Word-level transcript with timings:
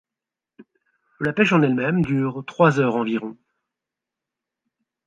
La 1.19 1.31
pêche 1.31 1.53
en 1.53 1.61
elle-même 1.61 2.01
dure 2.01 2.43
trois 2.47 2.79
heures 2.79 2.95
environ. 2.95 3.37